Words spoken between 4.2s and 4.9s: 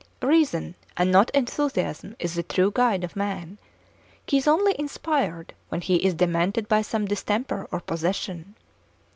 he is only